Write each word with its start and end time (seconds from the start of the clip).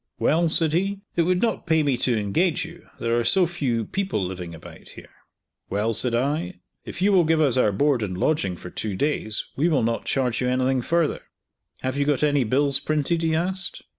"Well," 0.17 0.49
said 0.49 0.73
he, 0.73 1.01
"It 1.15 1.21
would 1.21 1.43
not 1.43 1.67
pay 1.67 1.83
me 1.83 1.95
to 1.97 2.17
engage 2.17 2.65
you. 2.65 2.87
There 2.99 3.19
are 3.19 3.23
so 3.23 3.45
few 3.45 3.85
people 3.85 4.25
living 4.25 4.55
about 4.55 4.89
here." 4.89 5.11
"Well," 5.69 5.93
said 5.93 6.15
I, 6.15 6.55
"If 6.85 7.03
you 7.03 7.11
will 7.13 7.23
give 7.23 7.39
us 7.39 7.55
our 7.55 7.71
board 7.71 8.01
and 8.01 8.17
lodging 8.17 8.55
for 8.55 8.71
two 8.71 8.95
days 8.95 9.45
we 9.55 9.69
will 9.69 9.83
not 9.83 10.05
charge 10.05 10.41
you 10.41 10.47
anything 10.47 10.81
further." 10.81 11.21
"Have 11.81 11.97
you 11.99 12.05
got 12.05 12.23
any 12.23 12.43
bills 12.43 12.79
printed?" 12.79 13.21
he 13.21 13.35
asked. 13.35 13.83